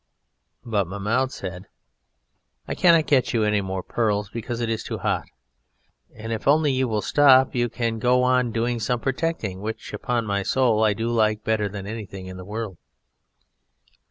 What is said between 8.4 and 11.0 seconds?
doing some protecting, which, upon my soul, I